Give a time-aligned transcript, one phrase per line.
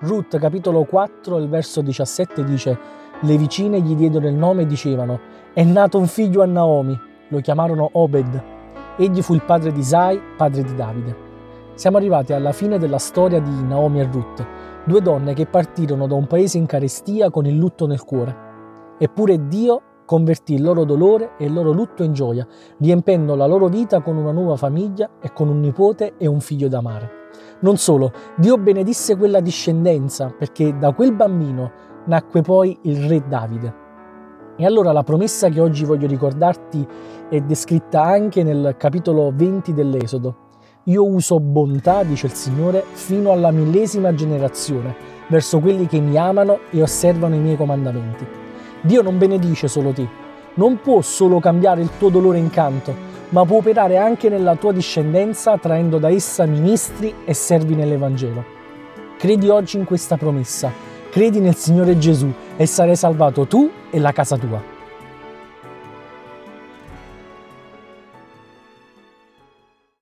[0.00, 2.78] Ruth capitolo 4, il verso 17 dice
[3.22, 5.18] Le vicine gli diedero il nome e dicevano
[5.52, 6.96] È nato un figlio a Naomi,
[7.30, 8.42] lo chiamarono Obed.
[8.96, 11.16] Egli fu il padre di Isai, padre di Davide.
[11.74, 14.46] Siamo arrivati alla fine della storia di Naomi e Ruth,
[14.84, 18.46] due donne che partirono da un paese in carestia con il lutto nel cuore.
[18.98, 22.46] Eppure Dio convertì il loro dolore e il loro lutto in gioia,
[22.78, 26.68] riempendo la loro vita con una nuova famiglia e con un nipote e un figlio
[26.68, 27.17] da amare.
[27.60, 31.70] Non solo, Dio benedisse quella discendenza perché da quel bambino
[32.06, 33.86] nacque poi il re Davide.
[34.56, 36.86] E allora la promessa che oggi voglio ricordarti
[37.28, 40.46] è descritta anche nel capitolo 20 dell'Esodo.
[40.84, 44.94] Io uso bontà, dice il Signore, fino alla millesima generazione,
[45.28, 48.26] verso quelli che mi amano e osservano i miei comandamenti.
[48.80, 50.08] Dio non benedice solo te,
[50.54, 54.72] non può solo cambiare il tuo dolore in canto, ma può operare anche nella tua
[54.72, 58.56] discendenza traendo da essa ministri e servi nell'Evangelo.
[59.18, 60.72] Credi oggi in questa promessa,
[61.10, 64.77] credi nel Signore Gesù e sarai salvato tu e la casa tua.